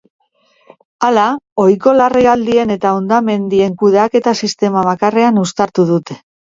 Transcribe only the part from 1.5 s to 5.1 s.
ohiko larrialdien eta hondamendien kudeaketa sistema